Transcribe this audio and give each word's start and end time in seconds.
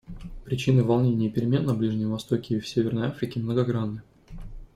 Причины 0.45 0.83
волнений 0.83 1.27
и 1.27 1.29
перемен 1.29 1.65
на 1.65 1.75
Ближнем 1.75 2.09
Востоке 2.09 2.55
и 2.55 2.59
в 2.59 2.67
Северной 2.67 3.05
Африке 3.09 3.39
многогранны. 3.39 4.01